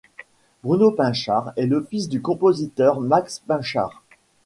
Bruno 0.63 0.89
Pinchard 0.91 1.53
est 1.57 1.67
le 1.67 1.83
fils 1.87 2.09
du 2.09 2.23
compositeur 2.23 2.99
Max 3.01 3.37
Pinchard. 3.37 4.01